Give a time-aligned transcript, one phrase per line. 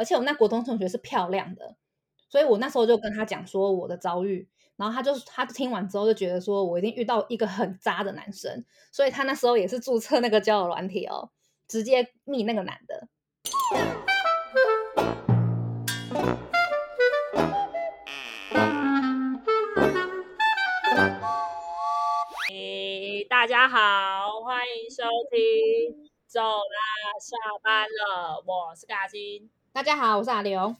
[0.00, 1.76] 而且我那国中同学是漂亮的，
[2.30, 11.28] 所以我那时候就跟他讲说我的遭遇，然后他就他听完之后就觉得说我一定遇到一个很渣的男生，所以他那时候也是注册那个交友软体哦，
[11.68, 13.08] 直接密那个男的。
[22.50, 26.08] 诶，大家好，欢迎收听。
[26.26, 29.50] 走啦，下班了，我是嘎金。
[29.72, 30.74] 大家好，我是阿刘。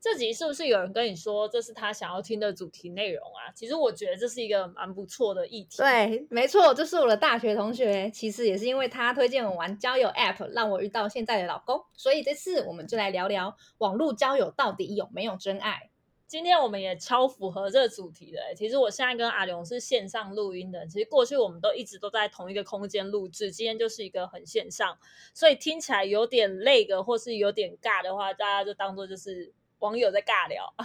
[0.00, 3.50] 这集是不是有人跟你说这是他想要听的主题内容啊？
[3.52, 5.78] 其实我觉得这是一个蛮不错的议题。
[5.78, 8.08] 对，没错，这是我的大学同学。
[8.12, 11.84] 其实也是因为他推荐我玩交友 App，让我遇到现在的老公。
[11.94, 15.90] 所以这次我们就来聊聊网络交友到底有没有真爱。
[16.28, 18.40] 今天我们也超符合这个主题的。
[18.56, 20.84] 其实我现在跟阿龙是线上录音的。
[20.86, 24.98] 其实过去我们都一直都在同一个空间录制，今天就是一个很线上，
[25.32, 30.74] 所以听起来有点累的，或是有点尬的话，大家就当做就是网友在尬聊。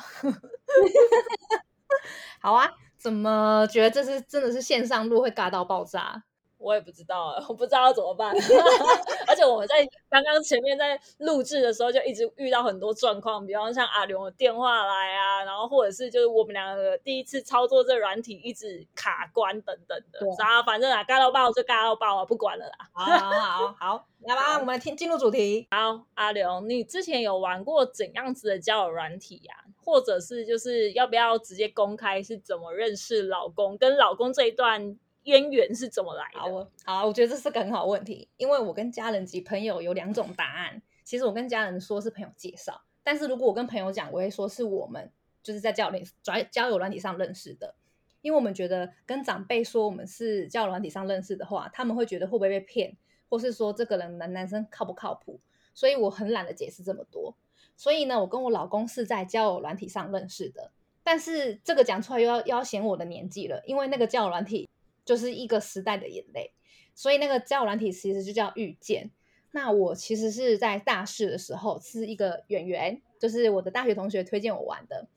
[2.39, 6.23] 好啊，怎么觉得这是真的是线上录会尬到爆炸？
[6.61, 8.33] 我也不知道，我不知道要怎么办。
[9.27, 20.19] 而且我们在刚刚前面在录制的时候，就一直遇到很多状况，比方像阿刘的电话来啊，然后或者是就是我们两个第一次操作这软体一直卡关等等的。
[20.37, 22.89] 然后反正啊，尬到爆就尬到爆啊，不管了啦。
[22.93, 25.67] 好好好，来吧，我们听进入主题。
[25.71, 29.55] 好，阿刘，你之前有玩过怎样子的交友软体呀？
[29.83, 34.95] 或者是就是要不要直接公开是怎么认识老公，跟老公这一段？
[35.25, 36.39] 渊源是怎么来的？
[36.39, 40.81] 好，好，我觉得这是个很好问题，因为我跟家人及朋友有两种答案。
[41.03, 45.11] 其实我跟家人说是朋友介绍，但是如果我跟朋友讲，我会说是我们
[45.43, 47.75] 就是在交友软交友软体上认识的，
[48.21, 52.95] 因为我们觉得跟长辈说我们是交友软体上认识的话，他们会觉得会不会被骗，
[53.29, 55.39] 或是说这个人男男生靠不靠谱，
[55.73, 57.35] 所以我很懒得解释这么多。
[57.75, 60.71] 所以呢，我跟我老公是在交友软体上认识的，
[61.03, 64.69] 但是这个讲出来又要又要显我的年纪了，因为那个交友软体。
[65.05, 66.51] 就是一个时代的眼泪，
[66.93, 69.11] 所以那个交友软体其实就叫遇见。
[69.51, 75.07] 那我其实是在大四的时候是一个演员，就是我的大学同学推荐我玩的。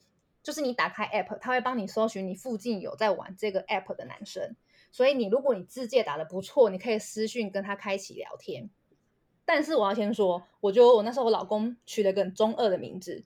[0.42, 4.54] 就是你打开 app，他会帮你搜寻你附近有在玩这个 app 的男生。
[4.90, 8.68] 所以你如果你字界打的不错，你可以私讯跟他开启聊天。
[9.44, 13.24] 但是我要先说，我觉得我那时候我老公取了个中二的名字，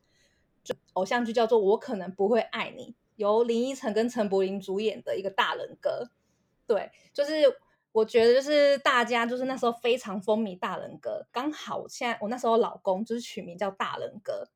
[0.62, 6.10] 就偶像剧叫做《我可能不会爱你》，由林依晨跟陈柏霖主演的一个大人格。
[6.68, 7.32] 对，就是
[7.90, 14.46] 我觉得就是大家就是那时候非常风靡大人哥，刚好现在我那时候老公就是取名叫大人哥，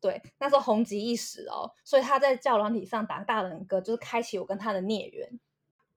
[0.00, 5.40] 对，那时候红极一时哦，所以他在教软体上打大人哥，就是开启我跟他的孽缘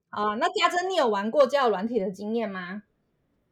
[0.08, 0.34] 啊。
[0.36, 2.84] 那家珍，你有玩过教软体的经验吗？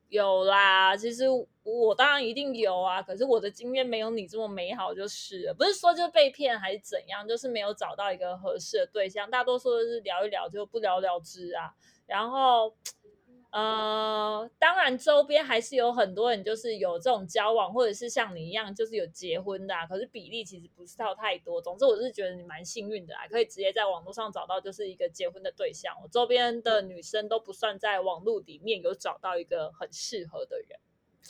[0.09, 1.25] 有啦，其实
[1.65, 5.53] 我当然一定有啊，可是我的经验没有你这么美好，就是。
[5.59, 11.75] 不是说就被骗还是怎样，就是没有找到一个合适的对象，大多数是聊一聊就不了了之啊。
[12.06, 12.72] 然后，
[13.50, 21.60] 呃，当然周边还是有很多人，就是有这种交往，或者是像你一样，就是有结婚的，可是比例其实不是到太多。
[21.60, 25.94] 总之，我是觉得你蛮幸运的啊，可以直接在网络上找到就是一个结婚的对象。
[26.02, 30.78] 我周边的女生都不算在网络里面有找到一个很适合的人。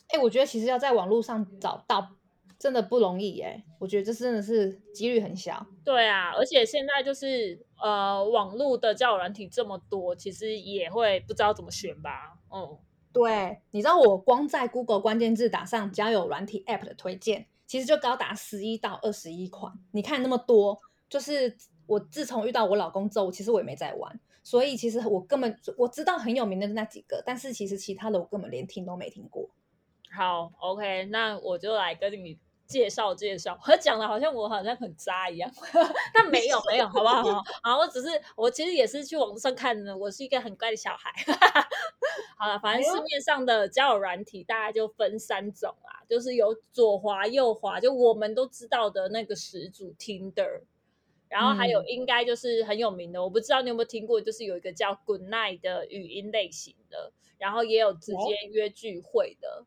[0.08, 2.10] 哎，我觉得其实要在网络上找到。
[2.58, 5.66] 真的不容易耶，我觉得这真的是几率很小。
[5.84, 12.38] 对啊，而且现在就是呃，网络的交友软体这么多，其实也会不知道怎么选吧。
[12.50, 12.78] 嗯，
[13.12, 19.70] 对，你知道我光在 Google 关键字打上交友软体 App 的推荐，其实就高达十一到二十一款。
[19.92, 20.80] 你看那么多，
[21.10, 21.54] 就是
[21.86, 29.50] 我自从遇到我老公之后，其实我也没在玩，所以其实我根本我知道很有名的那几个，但是其实其他的我根本连听都没听过。
[30.10, 32.38] 好，OK，那我就来跟你。
[32.66, 35.50] 介绍介绍，我 讲的好像我好像很渣一样，
[36.12, 37.42] 但没有 没有，好不好？
[37.62, 41.12] 好，我只是我其实也是去网上看的，我是一个很乖的小孩。
[42.38, 50.62] 好了，反正市面上的交友软体大概就分三种啊，就是有左滑右滑，就我们都知道的那个始祖 Tinder，
[51.28, 59.64] 然后还有应该就是很有名的，我不知道你有没有听过，就是有一个叫 Good Night 的语音类型的，然后也有直接约聚会的。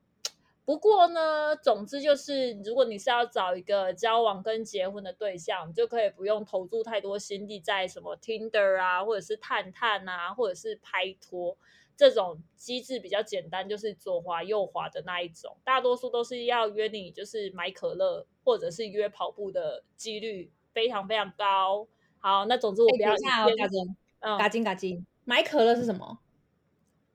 [0.70, 11.58] 不过呢，总之就是，如果你是要找一个交往跟结婚的对象，就可以不用投注太多心力在什么 Tinder 啊，或者是探探啊，或者是拍拖
[11.98, 15.58] 这种机制比较简单，就是左滑右滑的那一种。
[15.64, 21.88] 大多数都是要约你，就是买可乐或者是约跑步的几率非常非常高。
[22.20, 23.98] 好，那总之我不要下哦，嘎金，
[24.38, 26.20] 嘎金嘎金，买可乐是什么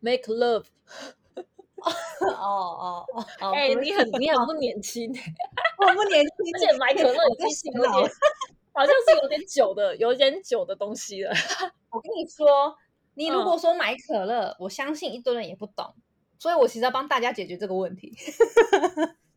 [0.01, 0.65] ？Make love。
[2.33, 3.07] 哦哦
[3.41, 5.11] 哦，哎、你很你很不年轻，
[5.79, 8.11] 我不年轻，而且买可乐已经是有点，
[8.73, 11.33] 好像是有点久的，有点久的东西了。
[11.91, 12.75] 我跟你说，
[13.15, 15.95] 你如嗯果说买可乐，我相信一堆人也不懂，
[16.39, 18.13] 所以我其实要帮大家解决这个问题。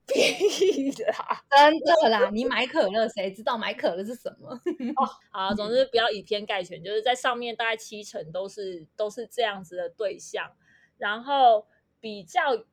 [0.08, 1.44] 屁啦！
[1.50, 4.50] 真的啦，你买可乐，谁知道买可乐是什么？
[4.96, 10.50] 哦好，总之不要以偏概全，就是在上面大概七成都是都是这样子的对象，
[10.98, 11.68] 然后
[12.08, 12.64] 比较。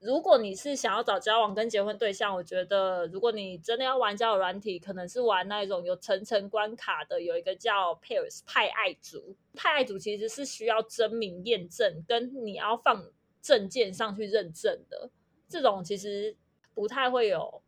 [0.00, 9.36] 如果你是想要找交往跟结婚对象，我觉得如果你真的要玩交友软体，可能是玩那一种有层层关卡的，有一个叫 Pairs 派爱族。
[9.54, 13.10] 派爱族其实是需要真名验证，跟你要放
[13.40, 15.08] 证件上去认证的。
[15.48, 16.36] 这种其实
[16.74, 17.62] 不太会有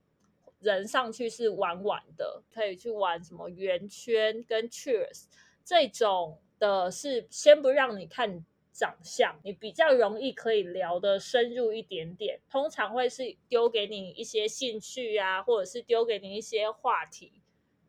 [0.58, 5.26] 人上去是玩玩的，可以去玩什么圆圈跟 Cheers
[5.64, 8.44] 这种的，是先不让你看
[8.74, 12.40] 长相，你比较容易可以聊得深入一点点。
[12.50, 17.40] 通常会是丢给你一些兴趣啊，或者是丢给你一些话题，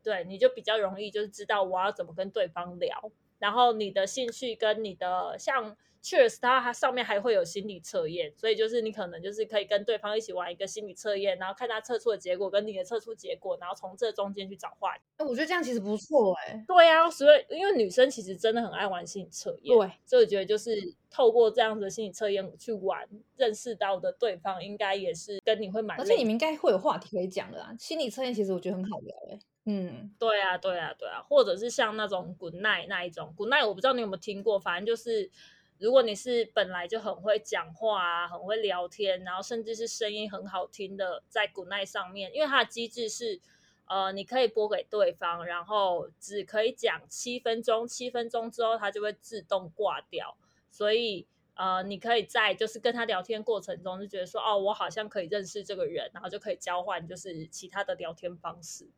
[0.03, 3.11] 对，你就比较容易就是知道我要怎么跟对方聊。
[3.39, 15.01] 然后你的兴趣跟你的像 Cheers，它它上面还会有心理测验，所以就是你可能就是可以跟对方一起玩一个心理测验，然后看他测出的结果跟你的测出结果，然后从这中间去找话题。
[15.17, 16.63] 哎，我觉得这样其实不错哎。
[16.67, 20.71] 对啊，所以因为女生其实真的很爱玩心理测验，对，所以我觉得就是
[21.09, 27.75] 透过这样子的心理测验去玩，认识到的对方应该也是跟你会蛮而且你们应该会有话题可以讲的啦。
[27.79, 29.39] 心理测验其实我觉得很好聊哎。
[29.67, 35.31] 嗯，对啊，对啊，对啊，或者是像那种 Good Night 那一种 Good Night，我不知道你有没有听过，反正就是
[35.77, 43.41] 如果你是本来就很会讲话啊，很会聊天，然后甚至是声音很好听的，在 Good Night 上面，因为它的机制是。
[43.87, 50.35] 呃，你可以拨给对方，然后只可以讲七分钟，七分钟之后它就会自动挂掉。
[50.71, 58.89] 所以呃，你可以在就是跟他聊天过程中就觉得说，哦，我好像可以认识这个人，然后就可以交换就是其他的聊天方式。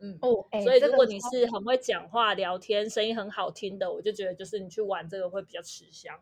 [0.00, 6.18] 嗯，哦，哎所以如果你是很会讲话、聊天、声音很好听的，我就觉得就是你去玩这个会比较吃香。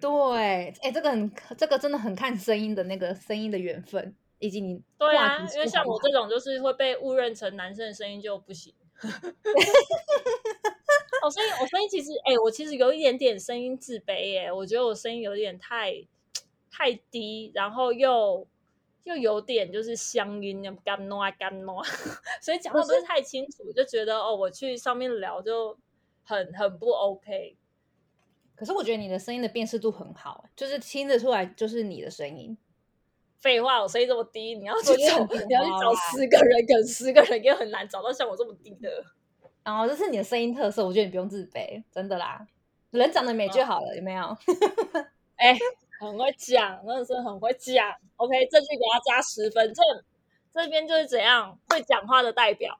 [0.00, 8.74] 对，哎，这个很这个真的很看声音的那个声音的缘分，以及你对，啊因为像我这种就是会被误认成男生的声音就不行。
[11.22, 16.04] 哦，所以我声音其实，哎、我其实有一点点声音自卑耶，我觉得我声音有点太
[16.70, 18.46] 太低，然后又
[19.04, 21.82] 又有点就是乡音，干糯干糯，
[22.40, 25.76] 所以讲话不是太清楚，就觉得哦，我去上面聊就
[26.24, 27.56] 很很不 OK。
[28.54, 32.56] 可是我觉得你的声音的辨识度很好，就是听得出来就是你的声音。
[33.40, 39.04] 废话，我声音这么低，你要去找你要去找十个人，可能十个人也很难找到像我这么低的。
[39.64, 42.46] 然后这是你的声音特色，我觉得你不用自卑，真的啦，
[42.90, 44.36] 人长得美就好了，有没有？
[45.34, 45.58] 哎、
[46.02, 47.94] 很会讲，真的是很会讲。
[48.16, 49.72] OK，这句给他加十分。
[49.72, 49.82] 这
[50.52, 52.76] 这边就是怎样会讲话的代表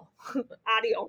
[0.64, 1.08] 阿刘。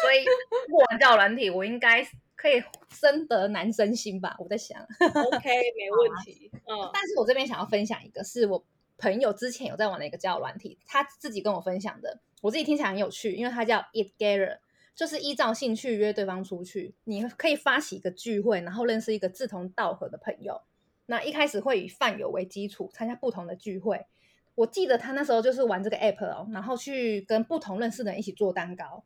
[0.00, 0.24] 所以
[0.70, 2.02] 过完交友软体，我应该
[2.34, 4.34] 可以深得男生心吧？
[4.38, 6.50] 我在想，OK，没问题。
[6.54, 8.64] 嗯，但是我这边想要分享一个，是我
[8.96, 14.60] 朋友之前有在玩的一个交友软体，他自己跟我分享的，我自己听起来很有趣，因为他叫 It Gather，
[14.94, 20.62] 就是依照兴趣约对方出去，你可以发起一个聚会，然后认识一个志同道合的朋友。
[21.06, 24.06] 那一开始会以饭友为基础，参加不同的聚会。
[24.54, 29.04] 我记得他那时候就是玩这个 app 哦，然后去跟不同认识的人一起做蛋糕。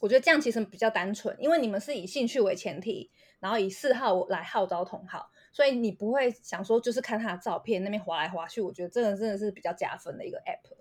[0.00, 8.60] 我觉得这样其实比较单纯，因为你们是以兴趣为前提，然后以嗜好来号召同好，所以你不会想说就是看他的照片那边划来划去。
[8.60, 10.76] 我觉得这个真的是比较加分的一个 app。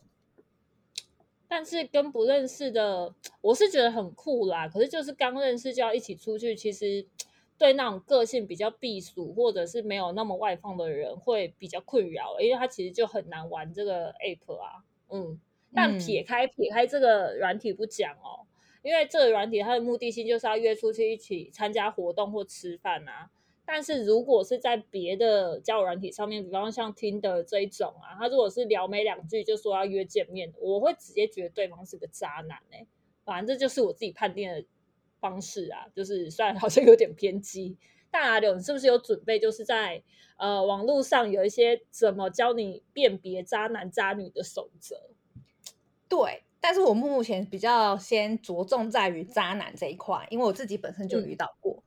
[1.47, 4.67] 但是跟不认识的，我是觉得很酷啦。
[4.67, 7.05] 可是就是刚认识就要一起出去，其实
[7.57, 14.83] 对那种个性比较避暑或者是没有那么外放的人会比较困扰，因为他其实就很难玩这个 app 啊。
[15.09, 15.39] 嗯，
[15.73, 18.45] 但嗯撇开撇开这个软体不讲哦，
[18.81, 23.29] 因为这个软体它的目的性就是要约出去一起参加活动或吃饭啊。
[23.67, 32.85] 但是如果是在别的交友软体上面，比方像 Tinder 这一种啊，他如果是聊没两句就说要约见面，我会直接觉得对方是个渣男哎、
[33.23, 34.63] 反正这就是我自己判定的
[35.25, 37.75] 方式啊，就是虽然好像有点偏激，
[38.11, 40.03] 但阿柳，你是不是有准备，就是在
[40.37, 45.09] 呃网络上有一些怎么教你辨别渣男渣女的守则？
[46.07, 51.81] 对，但是我目前比较先着重在于渣男这一块，因为我自己本身就遇到过。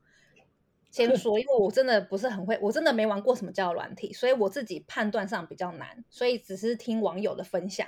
[0.91, 7.87] 先说，因为我真的不是很会，我真的没玩过什么交友软体，所以我自己判断上比较难，所以只是听网友的分享，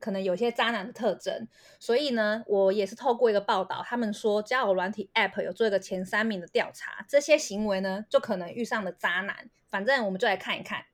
[0.00, 1.46] 可能有些渣男的特征。
[1.78, 9.48] 所以呢，我也是透过一个报道，他们说交友软体 App 有做一个前三名的调查，这些行为呢就可能遇上了渣男。
[9.68, 10.86] 反正我们就来看一看。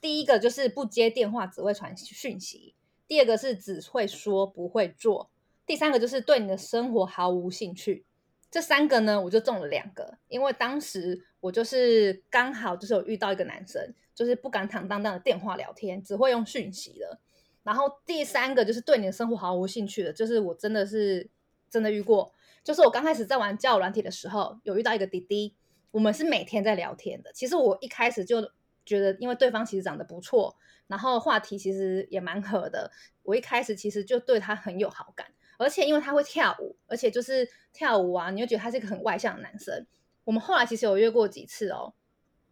[0.00, 2.74] 第一个就是不接电话，只会传讯息；
[3.06, 5.30] 第二个是只会说不会做；
[5.66, 8.04] 第三个就是对你的生活毫无兴趣。
[8.50, 17.18] 这三个呢，我就中了两个，因为当时我就是刚好就是有遇到一个男生，就是不敢坦荡荡的电话聊天，只会用讯息的。
[17.68, 21.28] 然后第三个就是对你的生活毫无兴趣的，就是我真的是
[21.68, 22.32] 真的遇过，
[22.64, 25.54] 就是我刚开始在玩交友软体的时候，有遇到一个滴滴，
[25.90, 27.30] 我们是每天在聊天的。
[27.34, 28.40] 其实我一开始就
[28.86, 30.56] 觉得，因为对方其实长得不错，
[30.86, 32.90] 然后话题其实也蛮合的，
[33.22, 35.26] 我一开始其实就对他很有好感。
[35.58, 39.86] 而且因为他会跳舞，而且就是跳舞啊，你就觉得他是一个很外向的男生。
[40.24, 41.92] 我们后来其实有约过几次哦，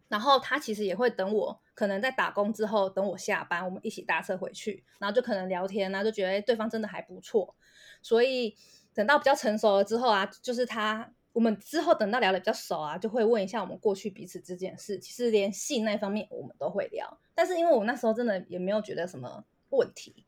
[0.09, 7.55] 然后他其实也会等我，可能在打工之后等我下班，我们一起搭车回去，然后就可能聊天啊，就觉得对方真的还不错。
[8.01, 8.57] 所以
[8.95, 14.97] 等到比较成熟了之后啊，就是他我们之后等到聊的比较熟啊，就会问一下我们过去彼此之间的事。
[14.97, 20.25] 其实连性那方面我们都会聊，但是因为我那时候真的也没有觉得什么问题。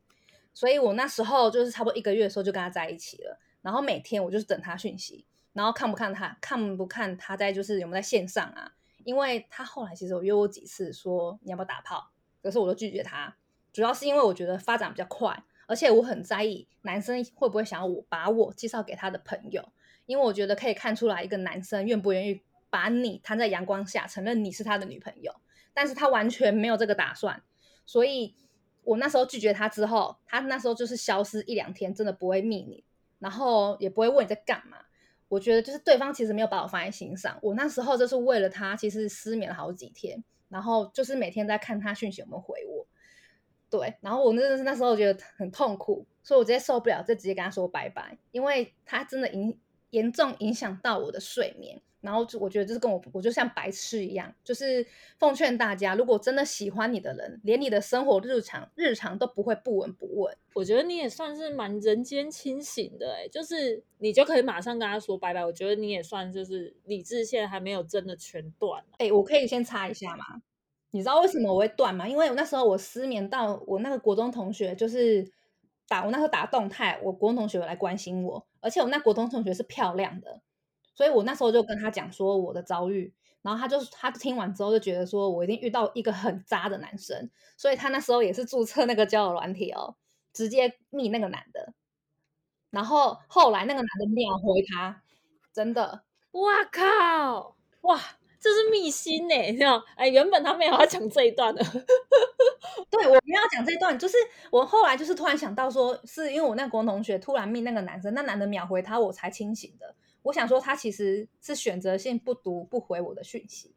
[0.54, 8.72] 所以我那时候就是差不多一个月的时候就跟他在一起了，然后每天我就是等他讯息，然后看不看他，看不看他在就是有没有在线上啊？
[9.04, 12.10] 因为他后来其实有约我几次说你要不要打炮，
[12.42, 13.36] 可是我都拒绝他，
[13.72, 19.68] 主要是因为我觉得发展比较快，而且我很在意男生会不会想要我把我介绍给他的朋友，
[20.06, 25.34] 因为我觉得可以看出来一个男生愿不愿意把你摊在阳光下，承认你是他的女朋友，
[25.72, 27.42] 但是他完全没有这个打算，
[27.84, 28.34] 所以。
[28.82, 32.82] 我那时候拒绝他之后，他那时候就是消失一两天，真的不会密你，
[33.18, 34.78] 然后也不会问你在干嘛。
[35.30, 37.38] 我觉得就是对方其实没有把我放在心上。
[37.40, 42.84] 我那时候就是为了他，其实失眠了好几天，然后就是每天在看他讯息有没有回我。
[43.70, 49.56] 对，然后我真的是那时候觉得很痛苦，所以我直接受不了，就直接跟他说拜拜，因为他真的影
[49.90, 51.80] 严重影响到我的睡眠。
[52.00, 54.86] 然后就我觉得就是跟我我就像白痴一样，就是
[55.18, 60.36] 奉劝大家，如果真的喜欢你的人，连你的生活日常日常都不会不闻不问。
[60.54, 65.44] 我觉得你也算是蛮人间清醒的哎，就是你就可以马上跟他说拜拜。
[65.44, 68.82] 我觉得你也算就是理智线还没有真的全断。
[68.98, 70.42] 哎，我可以先插一下吗？
[70.92, 72.08] 你知道为什么我会断吗？
[72.08, 75.30] 因为我那时候我失眠到我那个国中同学就是
[75.86, 80.40] 打我那时候打动态，我国中同学来关心我，而且我那国中同学是漂亮的。
[81.00, 89.96] 所以我那时候就跟他讲说我的遭遇，然后他就他听完之后就觉得说我一定遇到一个很渣的男生，所以他那时候也是注册那个交友软体哦，
[90.34, 91.72] 直接密那个男的，
[92.68, 95.02] 然后后来那个男的秒回他，
[95.54, 96.02] 真的，
[96.32, 97.98] 哇靠，哇，
[98.38, 99.82] 这是密心呢，你知道？
[99.96, 101.64] 哎，原本他没有要讲这一段的，
[102.90, 104.18] 对我没有讲这一段，就是
[104.50, 109.94] 我后来就是突然想到说，是因为我那国同学突然密那个男生，那男的秒回他，我才清醒的。
[110.22, 113.74] 我想说，他其实是选择性不读不回我的讯息，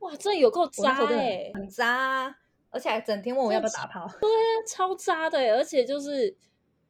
[0.00, 2.36] 哇，这有够渣哎，很渣，
[2.70, 6.36] 而且还整天问我要不要打炮，对啊，超渣的，而且就是，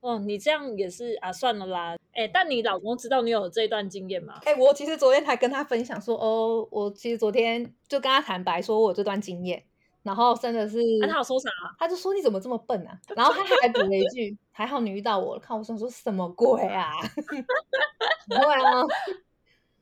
[0.00, 4.40] 哦，你这样也是啊，算了啦，哎，但你老公知道你有这段经验吗？
[4.44, 9.64] 哎，我其实昨天才跟他分享说，哦，我其实昨天就跟他坦白说我这段经验。
[10.06, 11.50] 然后真的是，他有说啥？
[11.76, 12.96] 他就说你怎么这么笨啊？
[13.16, 15.40] 然后他还补了一句，还好你遇到我了。
[15.40, 16.92] 看我想说什么鬼啊？
[18.28, 18.84] 对啊，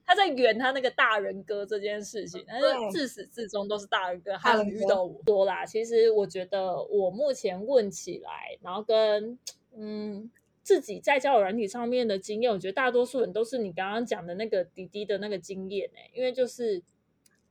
[0.07, 4.35] 他在圆他那个大人哥这件事情，但是自始至终都是大人哥。
[4.39, 5.67] 还有遇到我多啦。
[5.67, 9.39] 其实我觉得我目前问起来，然后跟
[9.77, 10.31] 嗯
[10.63, 16.83] 自己在交友软体上面的经验，我觉得大多数人都是你刚刚讲的那个滴滴的那个经验哎，因为就是。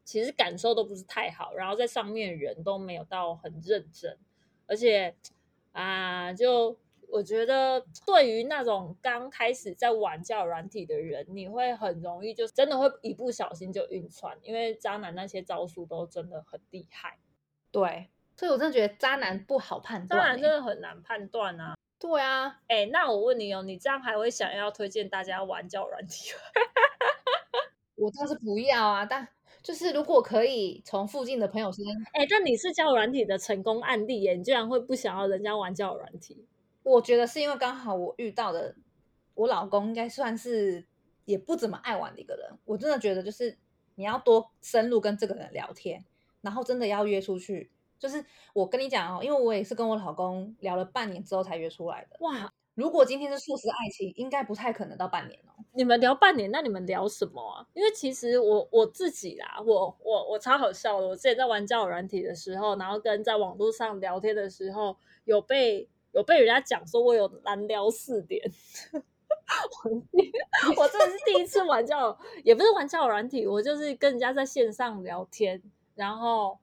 [0.03, 4.17] 其实感受都不是太好，然后在上面人都没有到很认真，
[4.67, 5.15] 而且
[5.71, 6.77] 啊，就
[7.09, 17.17] 我觉得对于那种刚开始在玩教软体的人，你会很容易就真的会一不小心就晕船，因为渣男那些招数都真的很厉害。
[17.71, 21.75] 对，所以我真的觉得渣男不好判断，渣男真的很难判断啊。
[21.99, 26.31] 对啊，哎，那我问你哦，你这样还会想要推荐大家玩教软体？
[27.95, 29.27] 我倒是不要啊，但。
[29.63, 36.45] 就是如果可以从附近的朋友身边，哎，但你是交友软体的成功案例耶，你居然会不想要人家玩交友软体？
[36.83, 38.75] 我觉得是因为刚好我遇到的
[39.35, 40.85] 我老公应该算是
[41.23, 42.45] 也不怎么爱玩的一个人。
[42.65, 43.57] 我真的觉得就是
[43.95, 46.03] 你要多深入跟这个人聊天，
[46.41, 47.71] 然后真的要约出去。
[47.97, 52.17] 就是我跟你讲哦，因为我也是跟我老公聊了半年之后才约出来的。
[52.19, 52.53] 哇！
[52.75, 55.51] 如果今天是素食爱情，应该不太可能到半年哦。
[55.73, 57.67] 你们聊半年，那你们聊什么啊？
[57.73, 61.07] 因为其实我我自己啦，我我我超好笑的。
[61.07, 68.41] 我之前在玩交友软体的时候，然后跟在网络上聊天的时候，有被有被人家讲说我有难聊四点。
[70.77, 75.61] 我真的是第一次玩交友，也不是玩交友软体，我就是跟人家在线上聊天，
[75.95, 76.57] 然后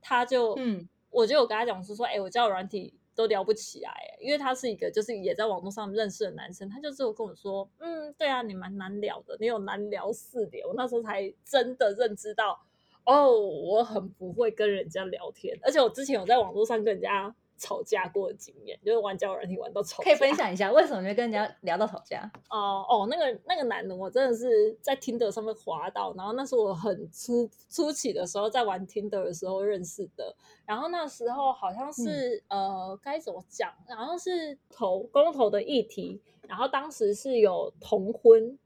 [0.00, 0.88] 他就嗯。
[1.08, 12.60] 我就有跟他讲说说，哎，我交友软体都聊不起来，因为他是一个就是也在网络上认识的男生，他就只有跟我说，嗯，对啊，你蛮难聊的，你有难聊四点，我那时候才真的认知到，
[13.04, 17.34] 哦，我很不会跟人家聊天，而且我之前有在网络上跟人家。
[17.56, 22.30] 吵架过的经验，就是玩交友软件玩到吵架，可以分享一下为什么会跟人家聊到吵架？
[22.50, 30.34] 哦哦，那个那个男的，我真的是在 Tinder 上面滑到，然后那是我很初初期的时候在玩 Tinder 的时候认识的，
[30.64, 38.58] 然后那时候好像是呃该怎么讲，好像是投公投的议题，然后当时是有同婚，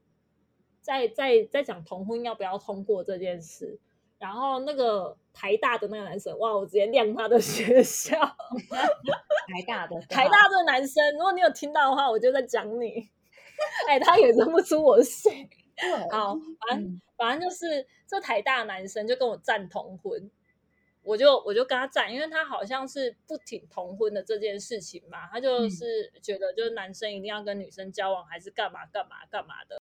[0.81, 3.79] 在在在讲同婚要不要通过这件事。
[4.21, 6.55] 然后那个台大的那个男生，哇！
[6.55, 8.19] 我直接亮他的学校，
[9.49, 13.09] 台大的 台大的男生，如果你有听到的话，我就在讲你。
[13.89, 15.49] 哎，他也认不出我是谁。
[16.11, 16.35] 好，
[16.69, 20.29] 反正反正就是这台大男生就跟我站同婚，
[21.01, 29.81] 我就我就跟他站，因为他好像是不挺同婚的这件事情嘛，他就是觉得就是男生一定要跟女生交往，还是干嘛干嘛干嘛的。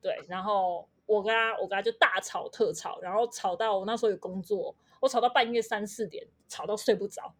[0.00, 0.88] 对，然后。
[1.10, 7.34] 我跟他，我跟他就大吵特吵，然后吵到我那时候有工作，我吵到半夜三四点，吵到睡不着。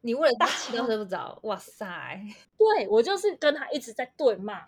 [0.00, 1.38] 你为了大气都睡不着？
[1.44, 2.20] 哇塞！
[2.58, 4.66] 对我就是跟他一直在对骂，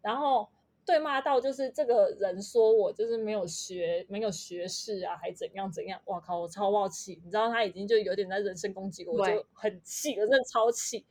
[0.00, 0.48] 然后
[0.84, 6.00] 对骂到就是这个人说我就是没有学，没有学识啊，还怎样怎样？
[6.04, 6.38] 哇靠！
[6.38, 11.04] 我超暴气，你知道他已经就有点在人身攻击我，我就很气，我真的超气。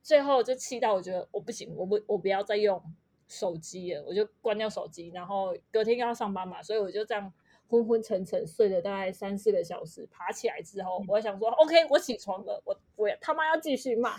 [0.00, 2.80] 最后就气到我觉得我不行，我不我不要再用。
[3.28, 7.32] 手机了，我就关掉手机，然后隔天要上班嘛，所以我就这样
[7.68, 10.08] 昏昏沉沉睡了大概三四个小时。
[10.10, 14.16] 爬起来之后，我想说，OK，我起床了，我我他妈要继续骂。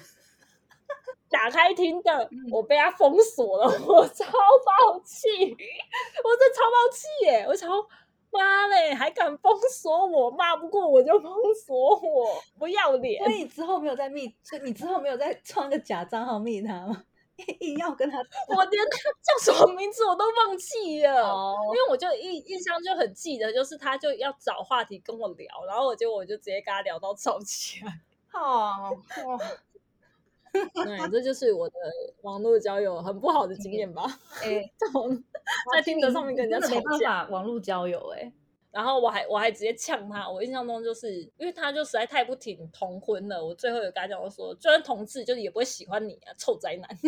[1.30, 7.46] 打开听的，我被他封锁了，我超暴气，我真超暴气耶！
[7.48, 7.68] 我超
[8.32, 10.32] 妈嘞，还敢封锁我？
[10.32, 13.24] 骂不过我就封锁我，不要脸！
[13.24, 17.04] 所以之后没有再密，你之后没有再创个假账号密他吗？
[17.60, 18.18] 硬要跟他，
[18.48, 28.02] 我连他叫什么名字我都忘记了，因为我就印印象就很记得，就是他就要找话题跟我聊，然后我就我就直接跟他聊到吵起来。
[28.34, 28.96] 哦，
[30.52, 31.76] 对，这就是我的
[32.22, 34.04] 网络交友很不好的经验吧？
[34.44, 34.88] 哎， 在
[35.74, 38.32] 在听着上面跟人家吵架，网络交友哎。
[38.72, 46.90] 然后我还我还直接呛他，我印象中就是因为他就实在太不挺同婚了，我最后有跟他讲我说，就算同志就是也不会喜欢你啊，臭宅男。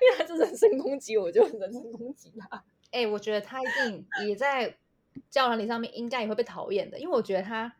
[0.00, 2.64] 因为他是人身攻击，我就人身攻击他。
[2.90, 4.76] 哎，我觉得他一定也在
[5.30, 7.74] 交友里上面应该也会被讨厌的，因为我觉得他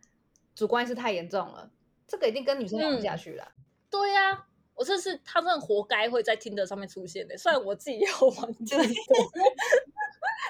[0.54, 1.70] 主观意识太严重了，
[2.06, 3.52] 这个一定跟女生聊不下去了。
[3.90, 8.84] 对呀，我这是他真的活该会在听的上面出现的，虽然我自己要玩这个。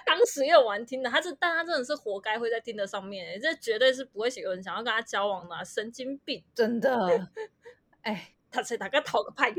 [0.04, 7.30] 当时也有玩听的，他是，但他真的是活该会在听的上面，这绝对是不会有人想要跟他交往的，神经病，真的。
[8.02, 9.54] 哎，他才大概讨个派。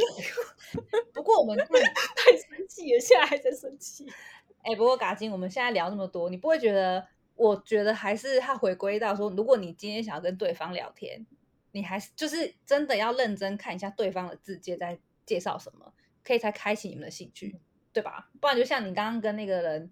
[1.14, 1.58] 不过我们
[2.16, 4.06] 太生气了，现在还在生气。
[4.64, 7.08] 哎，不过嘎金，我们现在聊那么多，你不会觉得？
[7.36, 11.24] 我觉得还是他回归到说，如果你今天想要跟对方聊天，
[11.72, 17.60] 你还是就是真的要认真看一下对方的字界在介绍什么，可以才开启你们的兴趣，
[17.94, 18.32] 对吧？
[18.42, 19.92] 不然就像你刚刚跟那个人。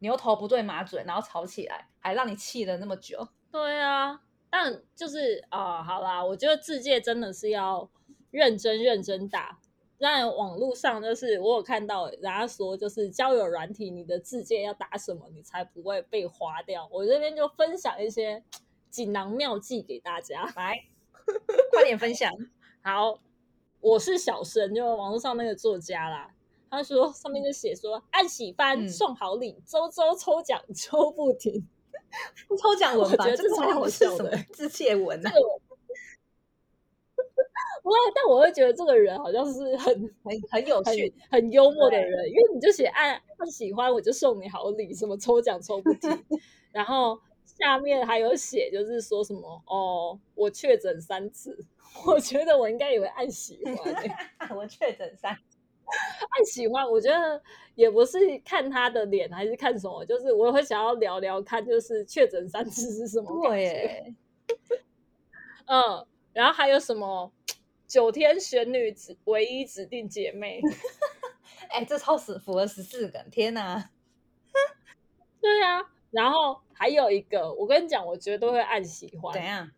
[0.00, 3.28] 牛头不对马嘴，然后吵起来，还让你气了那么久。
[3.50, 7.90] 对啊，但就是啊，好啦，我觉得字界真的是要
[8.30, 9.58] 认真认真打。
[9.98, 16.88] 那网络上就是我有看到人家说，就是交友软体，你的字界要打什么，你才不会被划掉。
[16.90, 18.42] 我这边就分享一些
[18.88, 20.84] 锦囊妙计给大家，来，
[21.72, 22.32] 快点分享。
[22.82, 23.18] 好，
[23.80, 26.30] 我是小生，就网络上那个作家啦。
[26.70, 31.66] 他说上面就写说按喜欢送好礼，周周抽奖抽不停，
[32.62, 35.30] 抽奖文吧，这超好笑的，致谢文啊。
[37.82, 46.24] 不会，但我会觉得这个人好像是很很很有趣、很幽默的人，因为你就写按按喜欢，我就送你好礼，什么抽奖抽不停。
[46.72, 51.58] 然后下面还有写，就是说什么哦，我确诊三次，
[52.06, 55.36] 我觉得我应该也会按喜欢，我确诊三。
[56.30, 57.42] 爱喜欢，我觉得
[57.74, 64.14] 也不是看他的脸，还是看什么，就是我会想要聊聊看，就是确诊三次是什么感觉。
[65.66, 67.32] 嗯，然后还有什么
[67.86, 70.60] 九天玄女指唯一指定姐妹，
[71.70, 73.90] 哎，这超死符合十四个，天哪！
[75.40, 79.32] 对啊，然后还有一个，我跟你讲，我绝对会按喜欢。
[79.32, 79.70] 怎样？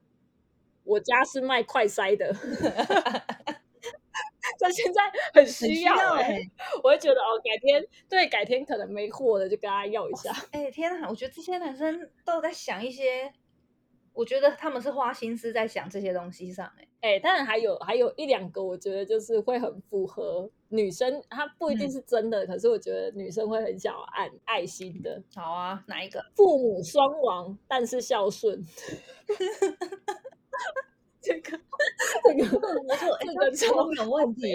[0.84, 2.34] 我家是卖快塞的。
[4.62, 5.02] 他现在
[5.34, 6.40] 很需要哎，
[6.82, 10.32] 我会觉得哦，改天对，改天可能没货了，就跟他要一下。
[10.52, 11.08] 哎，天哪！
[11.08, 13.32] 我觉得这些男生都在想一些
[14.14, 16.70] 我觉得他们是花心思在想这些东西上、
[17.00, 25.22] 欸，哎，当然还有还有一两个，我觉得就是会很符合女生，她不一定嗯是真的，可是我觉得女生会很想要按爱心的。
[25.34, 26.22] 好啊，哪一个？
[26.36, 28.62] 父母双亡，但是孝顺。
[31.22, 31.58] 这个
[32.24, 34.52] 这个我说，哎、这个这超没有问题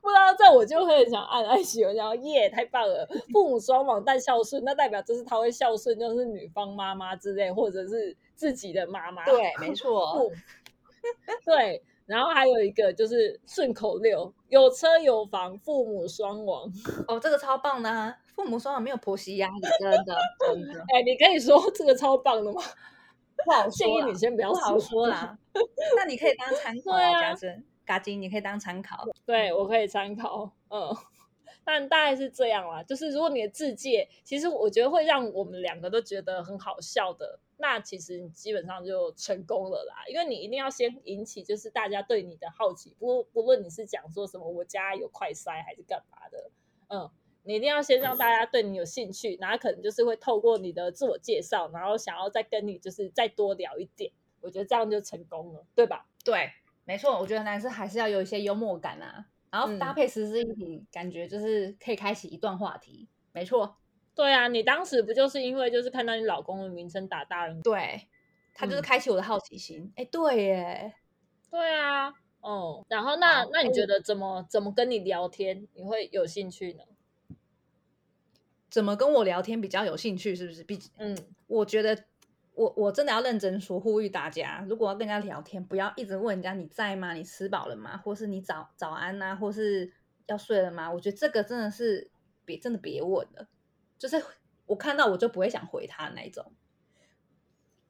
[0.00, 3.06] 不知道，这我就会很想按爱心，我想要耶，太棒了！
[3.32, 9.24] 父母双亡但孝顺，那代表就是他会孝顺，就是女方妈妈之类，或者是自己的妈妈。
[9.24, 10.16] 对，没错。
[10.16, 10.32] 父
[11.44, 16.70] 对，然后还有一个就是顺口溜：有车有房，父母双亡。
[17.08, 18.16] 哦，这个超棒的啊！
[18.36, 22.62] 父母双亡没有婆媳压力，真的真的 哎，你可以说这个超棒的吗？
[23.44, 25.38] 不好建议你先不要不好说啦。
[25.96, 29.06] 那你可以当参考啊， 对啊家珍、嘎金，你可以当参考。
[29.24, 30.94] 对，我可以参考，嗯，
[31.64, 32.82] 但大概是这样啦。
[32.82, 40.04] 就是如果你的字界，其实我觉得会让我们两个都觉得很好笑的，那其实你基本上就成功了啦。
[40.08, 46.50] 因为你一定要先引起就是大家对你的好奇，不不论你是讲说什么我家有快塞还是干嘛的，
[46.88, 47.10] 嗯。
[47.46, 56.06] 你一定要先让大家对你有兴趣，然后可能就是会透过你的自我介绍，然后想要再跟你就是再多聊一点，我觉得这样就成功了，对吧？
[56.24, 56.50] 对，
[56.84, 63.08] 没错，我觉得男生还是要有一些幽默感啊，然后搭嗯配实质议题，感觉就是可以开启一段话题。
[63.32, 63.76] 没错，
[64.12, 68.08] 对啊，你当时不就是因为就是看到你老公的名称打大人对，
[68.54, 69.92] 他就是嗯开启我的好奇心。
[69.94, 70.94] 哎、对耶，
[71.48, 76.82] 对啊，哦，然后那那你觉得怎么怎么跟你聊天你会有兴趣呢？
[78.68, 80.34] 怎么跟我聊天比较有兴趣？
[80.36, 80.62] 是不是？
[80.64, 82.04] 毕竟嗯，我觉得
[82.54, 87.12] 我我真的要认真说，呼吁大家，如果要跟人家聊天，不要一直问人家你在吗？
[87.12, 87.96] 你吃饱了吗？
[87.96, 89.92] 或是你早早安呐、或是
[90.26, 90.92] 要睡了吗？
[90.92, 92.10] 我觉得这个真的是
[92.44, 93.48] 别真的别问了，
[93.98, 94.22] 就是
[94.66, 96.52] 我看到我就不会想回他那一种。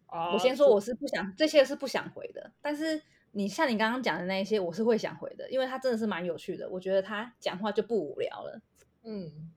[0.09, 8.61] 哦我先说我是不想这些是不想回的，但是你像你刚刚讲的那一些，我是会想回的，因为他真的是蛮有趣的，我觉得他讲话就不无聊了。
[9.03, 9.53] 嗯，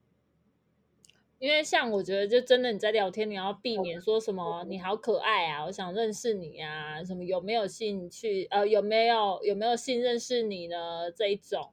[1.40, 11.72] 因为像我觉得就真的你在聊天，你要避免说什么你好可爱啊，我想认识你啊，什么有没有兴趣呃有没有有没有信认识你呢这一种。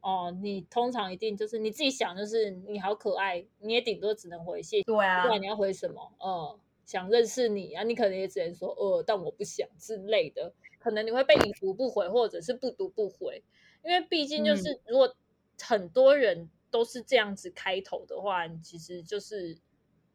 [0.00, 6.12] 哦，你通常一定就是你自己想，就是你好可爱，你也顶多只能回谢谢对啊不然你要回什么？
[6.24, 13.42] 嗯，想认识你啊，你可能也只能说呃，但我不想之类的，可能你会被已读不回，或者是不读不回，
[13.84, 15.12] 因为毕竟就是如果
[15.60, 19.56] 很多人都是这样子开头的话，你其实就是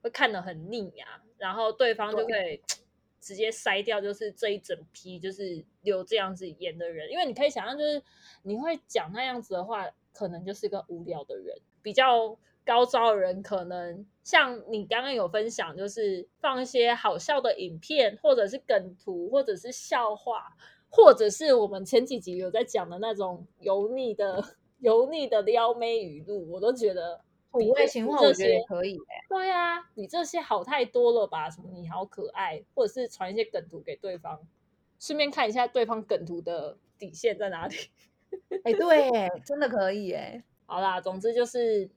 [0.02, 2.62] 会看得很腻啊，然后对方就会
[3.20, 8.04] 直接筛掉，就是这一整批就是留这样子言的人，因为你可以想象，就是
[8.42, 20.58] 你会讲那样子的话，可能就是个无聊的人，比较高招的人，可能像你刚刚有分享，就是放一些好笑的影片，或者是梗图，或者是笑话，
[20.90, 24.44] 或者是我们前几集有在讲的那种油腻的
[24.84, 27.22] 油腻的撩妹语录，我都觉得
[27.58, 31.50] 比五味情话我觉得可以、欸，对啊，比这些好太多了吧？
[31.50, 34.46] 什么你好可爱，或者是传一些梗图给对方，
[35.00, 37.76] 顺便看一下对方梗图的底线在哪里。
[38.66, 40.44] 哎、对耶，真的可以哎。
[40.66, 41.90] 好啦，总之就是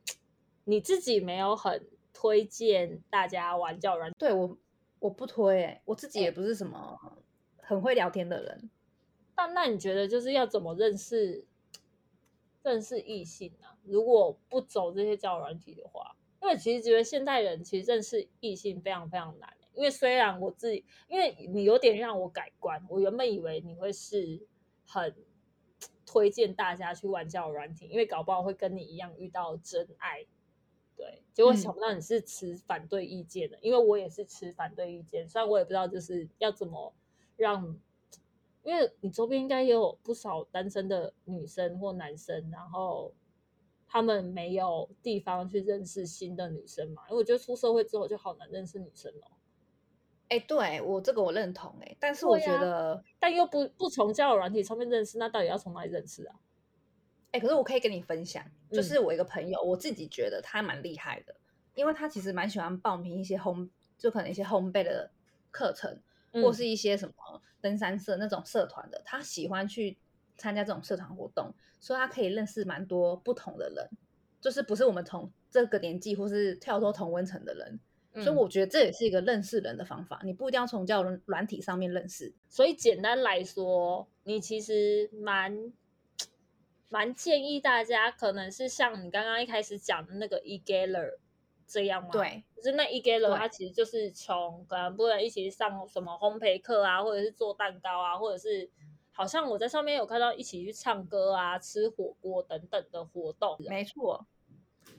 [0.65, 4.57] 你自己没有很推荐大家玩叫软，对我
[5.01, 6.97] 我不推哎，我自己也不是什么
[7.59, 8.71] 很会聊天的人。
[9.37, 11.45] 那那你觉得就是要怎么认识
[12.67, 13.79] 认识异性啊？
[13.85, 24.49] 如果不走这些交友软体的话，因为其实觉得现代人其实认识异性非常非常难、欸因为虽然我自己，因为你有点让我改观，我原本以为你会是
[24.87, 25.15] 很
[26.07, 30.25] 推荐大家去玩交友软体，因为搞不好会跟你一样遇到真爱。
[30.97, 36.95] 对，结果嗯想不到你是持反对意见的，因为我也是持反对意见，虽然我也不知道就是要怎么
[37.37, 37.79] 让，
[38.67, 43.15] 因为你周边应该也有不少单身的女生或男生，然后
[43.87, 49.31] 他们没有地方去认识新的女生嘛，因为我觉得出社会之后就好难认识女生哦，
[50.29, 56.35] 哎、对我这个我认同哎，但是我觉得，但又不不从交友软体上面认识，那到底要从哪里认识啊？
[57.31, 58.83] 哎、可是我可以跟你分享，就嗯。
[58.83, 61.37] 是我一个朋友，我自己觉得他蛮厉害的，
[61.75, 65.09] 因为他其实蛮喜欢报名一些烘，就可能一些烘焙的
[65.53, 66.03] 课程，
[66.33, 66.53] 或嗯。
[66.53, 67.15] 是一些什么
[67.61, 69.97] 登山社那种社团的，他喜欢去
[70.37, 73.89] 参加这种社团活动，所以他可以认识蛮多不同的人，
[74.41, 77.81] 就是不是我们同这个年纪或是跳脱同温层的人，
[78.23, 82.33] 所以嗯我觉得这也是一个认识人的方法，你不一定要从交友软体上面认识。
[82.49, 85.73] 所以简单来说，你其实蛮
[86.89, 91.19] 蛮建议大家，可能是像你刚刚一开始讲的那个 e g a l e r
[91.67, 98.71] 这样吗？，对，就是那一 g e r 对它其实就是从可能不能一起上什么烘焙课啊，或者是做蛋糕啊，或者是
[99.13, 103.57] 好像我在上面有看到一起去唱歌啊、吃火锅等等的活动。
[103.69, 104.27] 没错。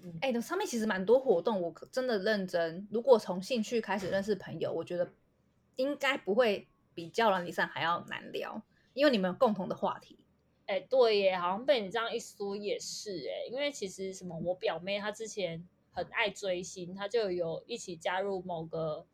[0.04, 2.86] 嗯哎、那上面其实蛮多活动，我可真的认真。
[2.92, 5.10] 如果从兴趣开始认识朋友，我觉得
[5.78, 8.62] 应该不会比较软体上还要难聊，
[8.94, 10.20] 因为你们有共同的话题。
[10.66, 15.66] 哎，对耶，好像被你这样一说也是哎，因为其实什么，我表妹她之前
[15.98, 19.08] 很爱追星，他就有一起加入某个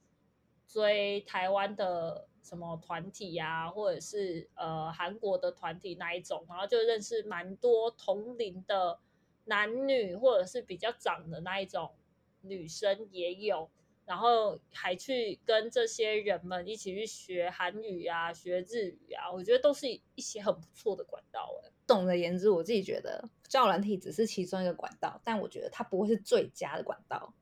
[0.68, 9.00] 追台湾的什么团体呀、或者是呃韩国的团体那一种，然后就认识蛮多同龄的
[9.46, 11.94] 男女，或者是比较长的那一种
[12.42, 13.70] 女生也有。
[14.06, 21.72] 然后还去跟这些人们一起去学韩语啊，学日语啊，我觉得都是一些很不错的管道哎。
[21.88, 27.34] 总而言之，我自己觉得交友软体只是其中一个管道，但我觉得它不会是最佳的管道。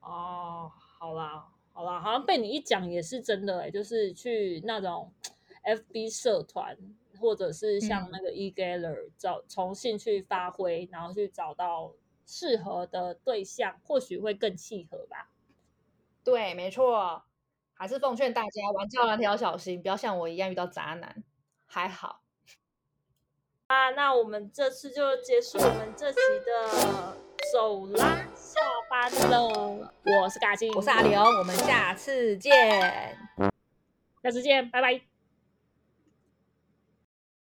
[0.00, 5.12] 哦，好啦，好啦，好像被你一讲也是真的哎，就是去那种
[5.64, 6.76] FB 社团，
[7.20, 11.92] 或者是像嗯那个 eGather 找从兴趣发挥，然后去找到
[12.24, 15.30] 适合的对象，或许会更契合吧。
[16.28, 17.22] 对，没错，
[17.72, 21.24] 还是奉劝大家玩交友软体要小心，不要像我一样遇到渣男。
[21.66, 22.20] 还好，
[23.66, 27.16] 啊，那我们这次就结束我们这期的
[27.50, 28.60] 走啦，下
[28.90, 29.88] 班喽。
[30.04, 33.18] 我是嘎金，我是阿刘，我们下次见。
[34.22, 35.17] 下次见，拜拜。